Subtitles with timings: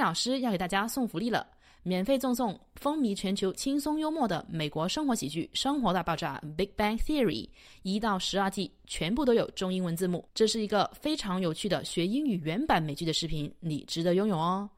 [0.00, 1.46] 老师要给大家送福利了，
[1.82, 7.46] 免费赠送风靡全球、轻松幽默的美国生活喜剧《生活大爆炸》（Big Bang Theory）
[7.82, 10.26] 一到十二季，全部都有中英文字幕。
[10.32, 14.70] 这是一个非常有趣的学英语原版美剧的视频，你值得拥有哦！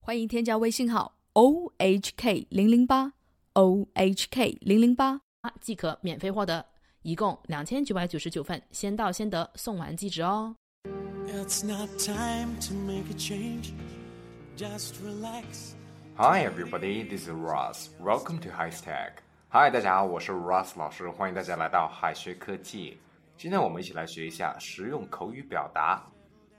[0.00, 3.12] 欢迎添加微信号 o h k 零零八
[3.52, 5.20] o h k 零零八，
[5.60, 6.66] 即可免费获得，
[7.02, 10.56] 一共两千九百九十九份，先到先得，送完即止哦。
[11.28, 13.70] It's not time to make a change.
[14.56, 15.74] Just relax.
[16.16, 17.90] Hi everybody, this is Ross.
[17.98, 19.14] Welcome to High Stack.
[19.48, 23.00] Hi，大家好，我是 Ross 老师，欢迎大家来到海学科技。
[23.36, 26.04] 今天我们一起来学一下实用口语表达。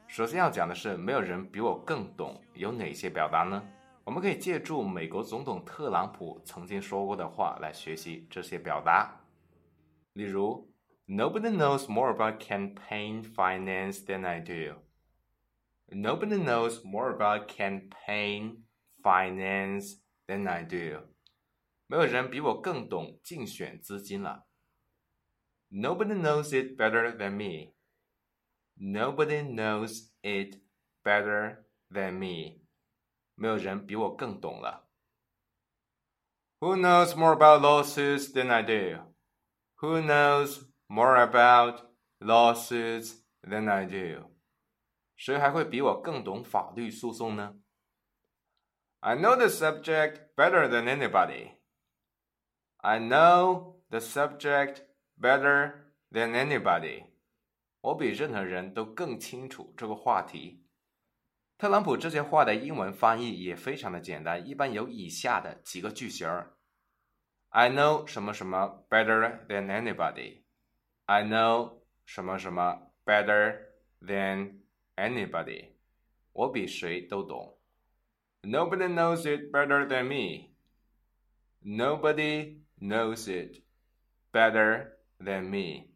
[0.07, 3.63] 首先要讲的是，没有人比我更懂有哪些表达呢？
[4.03, 9.09] 我们可以借助美国总统特朗普曾经说过的话来学习这些表达。
[10.11, 10.69] 例如
[11.07, 14.81] ，Nobody knows more about campaign finance than I do.
[15.92, 18.64] Nobody knows more about campaign
[19.02, 19.96] finance
[20.28, 21.08] than I do.
[21.86, 24.46] 没有人比我更懂竞选资金了。
[25.70, 27.74] Nobody knows it better than me.
[28.76, 30.60] Nobody knows it
[31.02, 32.60] better than me.
[33.34, 34.88] 没有人比我更懂了。
[36.60, 39.00] Who knows more about lawsuits than I do?
[39.80, 41.80] Who knows more about
[42.20, 44.30] lawsuits than I do?
[45.15, 47.55] 谁还会比我更懂法律诉讼呢
[48.99, 51.51] ？I know the subject better than anybody.
[52.77, 54.81] I know the subject
[55.19, 57.05] better than anybody.
[57.81, 60.65] 我比任何人都更清楚这个话题。
[61.57, 66.57] 特朗普这些话的英文翻译也非常的简单，一般有以下的几个句型儿
[67.49, 70.43] ：I know 什么什么 better than anybody.
[71.05, 73.57] I know 什么什么 better
[74.01, 74.64] than
[74.96, 75.72] anybody，
[76.32, 77.58] 我比谁都懂。
[78.42, 80.54] Nobody knows it better than me.
[81.62, 83.62] Nobody knows it
[84.32, 85.90] better than me.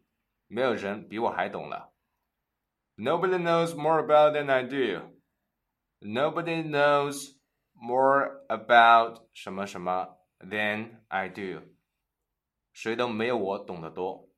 [0.47, 1.93] 没有人比我还懂了。
[2.97, 5.11] Nobody knows more about than I do.
[5.99, 7.35] Nobody knows
[7.73, 11.63] more about 什么什么 than I do.
[12.73, 14.29] 谁都没有我懂得多。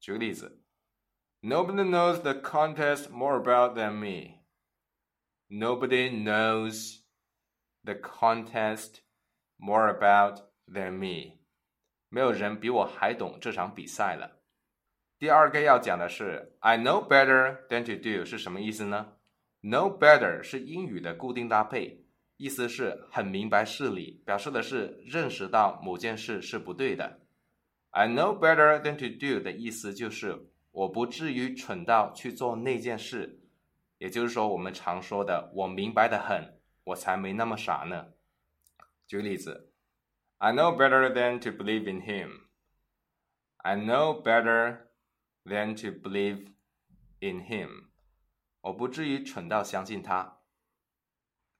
[0.00, 0.61] 举个例子。
[1.42, 4.40] Nobody knows the contest more about than me.
[5.48, 7.02] Nobody knows
[7.84, 9.02] the contest
[9.56, 11.38] more about than me.
[12.08, 14.40] 没有人比我还懂这场比赛了。
[15.18, 19.14] 第二个要讲的是 I know better than to do 是什么意思呢？
[19.62, 22.04] Know better 是英语的固定搭配，
[22.36, 27.20] 意思是很明白事理，表示的是认识到某件事是不对的。
[27.90, 33.39] I know better than to do 的意思就是 我不至于蠢到去做那件事，
[33.99, 38.13] 也就是说，我们常说的“我明白的很”，我才没那么傻呢。
[39.05, 39.71] 举个例子
[40.39, 42.47] ，I know better than to believe in him.
[43.57, 44.87] I know better
[45.45, 46.47] than to believe
[47.19, 47.89] in him.
[48.61, 50.39] 我不至于蠢到相信他。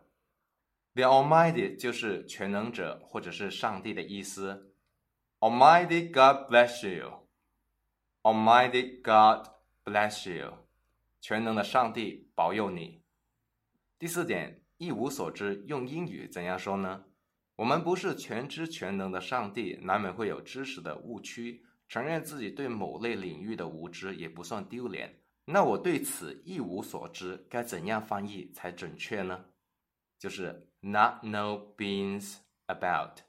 [0.93, 4.75] The Almighty 就是全能者或者是上帝的意思。
[5.41, 6.87] Almighty God bless
[8.22, 9.49] you，Almighty God
[9.82, 10.66] bless you。
[11.28, 13.02] 全能的上帝保佑你。
[13.99, 17.06] 第四点，一无所知，用英语怎样说呢？
[17.56, 21.64] 我们不是全知全能的上帝，难免会有知识的误区。
[21.88, 25.20] 承认自己对某类领域的无知也不算丢脸。
[25.46, 29.46] 那我对此一无所知，该怎样翻译才准确呢？
[30.20, 32.37] 就是 not know beans
[32.69, 33.22] about。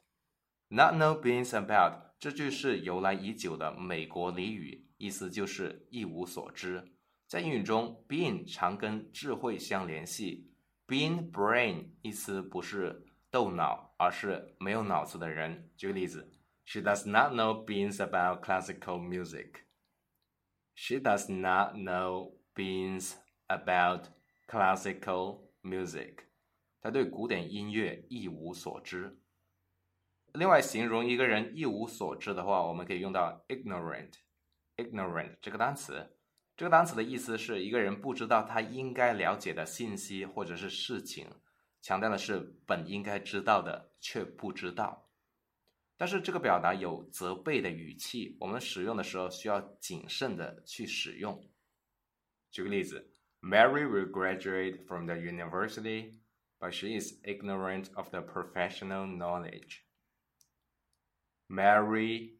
[0.68, 6.94] not know beans about 这句是由来已久的美国俚语，意思就是一无所知。
[7.28, 10.50] 在英语中，being 常跟智慧相联系。
[10.86, 15.70] being brain 意思不是逗脑，而是没有脑子的人。
[15.76, 16.32] 举个例子
[16.64, 19.66] She does not know beans about classical music.
[20.74, 23.12] She does not know beans
[23.46, 24.06] about
[24.46, 26.20] classical music.
[26.80, 29.18] 她对古典音乐一无所知。
[30.32, 34.14] 另外，形容一个人一无所知的话，我们可以用到 ignorant。
[34.78, 36.17] ignorant 这个单词，
[36.58, 41.30] 这个单词的意思是一个人不知道他应该了解的信息或者是事情，
[41.80, 45.08] 强调的是本应该知道的却不知道。
[45.96, 51.48] 但是这个表达有责备的语气，我们使用的时候需要谨慎的去使用。
[52.50, 53.08] 举个例子
[53.40, 56.18] ，Mary will graduate from the university,
[56.58, 59.84] but she is ignorant of the professional knowledge.
[61.46, 62.32] Mary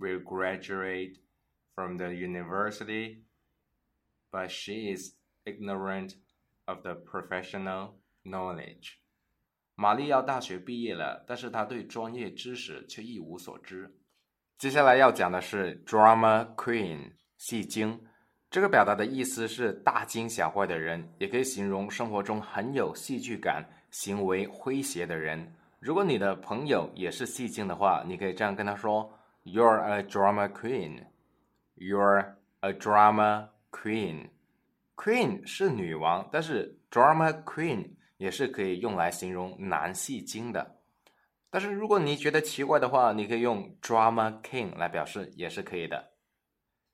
[0.00, 1.20] will graduate
[1.76, 3.22] from the university,
[4.32, 5.12] but she is
[5.44, 6.14] ignorant
[6.64, 7.90] of the professional
[8.24, 8.94] knowledge.
[9.74, 13.94] 玛丽要大学毕业了，但是她对专业知识却一无所知。
[14.58, 18.00] 接下来要讲的是 drama queen 戏精，
[18.50, 25.54] 这个表达的意思是大惊小怪的人，也可以形容生活中很有戏剧感、行为诙谐的人。
[25.80, 29.12] 如果你的朋友也是戏精的话，你可以这样跟他说
[29.44, 31.06] ：“You're a drama queen.
[31.76, 33.48] You're a drama
[33.82, 34.28] queen.
[34.94, 40.78] Queen 是女王，但是 drama queen 也是可以用来形容男戏精的。
[41.50, 46.12] 但是如果你觉得奇怪的话，你可以用 drama king 来表示，也是可以的。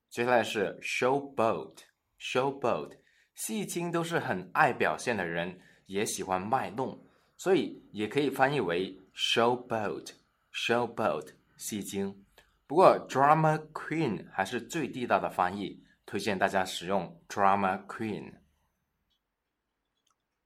[0.08, 1.74] 接下来是 showboat.
[2.18, 2.92] Showboat
[3.34, 7.04] 戏精都是很爱表现的人，也喜欢卖弄。
[7.36, 12.24] 所以也可以翻译为 showboat，showboat 戏精。
[12.66, 18.33] 不过 drama queen 还是最地道的翻译，推荐大家使用 drama queen。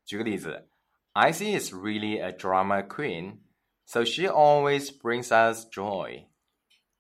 [0.06, 0.69] 举个例子，
[1.14, 3.40] Icy is really a drama queen,
[3.86, 6.28] so she always brings us joy.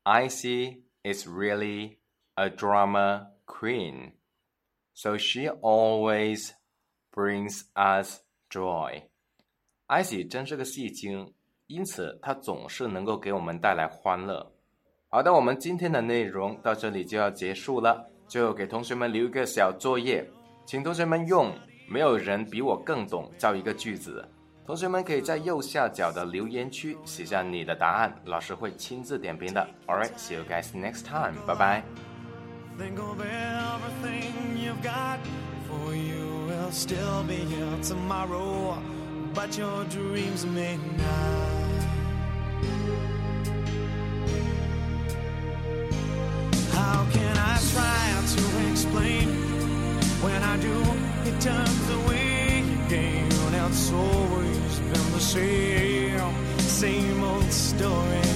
[0.03, 1.97] Icy is really
[2.35, 4.13] a drama queen,
[4.93, 6.51] so she always
[7.11, 9.03] brings us joy.
[9.85, 11.33] 艾喜真是个戏精，
[11.67, 14.53] 因此她总是能够给我们带来欢乐。
[15.09, 18.11] 好的，我们今天的内容到这里就要结束了。
[18.32, 20.26] 最后给同学们留一个小作业，
[20.64, 21.54] 请同学们用
[21.86, 24.26] “没有人比我更懂”造一个句子。
[24.64, 29.68] 同学们可以在右下角的留言区写下你的答案，老师会亲自点评的。
[29.86, 31.34] All right, see you guys next time.
[31.46, 31.84] 拜拜。
[32.78, 35.18] Think of everything you've got,
[35.68, 38.78] for you will still be here tomorrow.
[39.34, 41.61] but your dreams may not.
[50.52, 50.80] I do?
[51.24, 53.32] It turns away again.
[53.72, 58.31] It's always been the same, same old story.